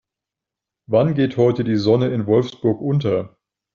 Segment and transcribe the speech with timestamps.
[0.89, 3.37] Wann geht heute die Sonne in Wolfsburg unter?